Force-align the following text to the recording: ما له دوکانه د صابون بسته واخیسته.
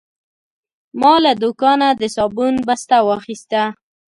ما 1.01 1.13
له 1.25 1.31
دوکانه 1.41 1.87
د 2.01 2.03
صابون 2.15 2.55
بسته 2.67 2.95
واخیسته. 3.09 3.63